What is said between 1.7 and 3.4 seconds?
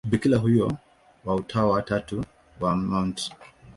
wa Tatu wa Mt.